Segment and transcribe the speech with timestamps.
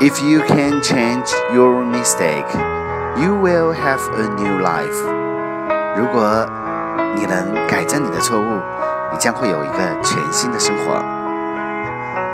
[0.00, 2.46] If you can change your mistake,
[3.20, 4.94] you will have a new life.
[5.96, 6.46] 如果
[7.16, 8.60] 你能改正你的错误，
[9.10, 10.47] 你将会有一个全新。